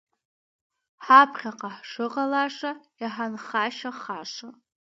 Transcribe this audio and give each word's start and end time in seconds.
Ҳаԥхьаҟа 1.05 1.69
ҳшыҟалаша, 1.75 2.71
иҳанхашьахаша! 3.03 4.49